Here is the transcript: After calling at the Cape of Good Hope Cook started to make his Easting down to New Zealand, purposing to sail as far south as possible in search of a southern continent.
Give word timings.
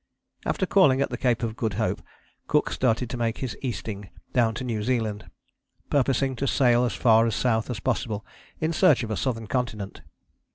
After 0.47 0.65
calling 0.65 0.99
at 0.99 1.11
the 1.11 1.15
Cape 1.19 1.43
of 1.43 1.55
Good 1.55 1.75
Hope 1.75 2.01
Cook 2.47 2.71
started 2.71 3.07
to 3.11 3.17
make 3.17 3.37
his 3.37 3.55
Easting 3.61 4.09
down 4.33 4.55
to 4.55 4.63
New 4.63 4.81
Zealand, 4.81 5.29
purposing 5.91 6.35
to 6.37 6.47
sail 6.47 6.83
as 6.85 6.95
far 6.95 7.29
south 7.29 7.69
as 7.69 7.79
possible 7.79 8.25
in 8.59 8.73
search 8.73 9.03
of 9.03 9.11
a 9.11 9.15
southern 9.15 9.45
continent. 9.45 10.01